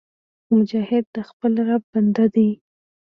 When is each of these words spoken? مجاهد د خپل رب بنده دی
مجاهد 0.55 1.05
د 1.15 1.17
خپل 1.29 1.53
رب 1.67 1.83
بنده 1.93 2.25
دی 2.35 2.49